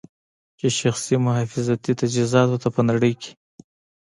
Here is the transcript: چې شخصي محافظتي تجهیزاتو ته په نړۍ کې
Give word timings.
چې 0.59 0.67
شخصي 0.79 1.15
محافظتي 1.25 1.91
تجهیزاتو 2.01 2.61
ته 2.63 2.67
په 2.75 2.81
نړۍ 2.89 3.13
کې 3.21 3.31